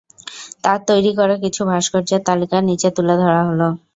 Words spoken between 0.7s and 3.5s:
তৈরি করা কিছু ভাস্কর্যের তালিকা নিচে তুলে ধরা